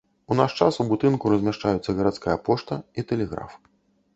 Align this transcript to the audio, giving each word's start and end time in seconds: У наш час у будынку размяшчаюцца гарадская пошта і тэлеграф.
У 0.35 0.35
наш 0.37 0.55
час 0.63 0.79
у 0.83 0.85
будынку 0.93 1.33
размяшчаюцца 1.33 1.89
гарадская 1.99 2.37
пошта 2.49 2.79
і 3.03 3.07
тэлеграф. 3.13 3.51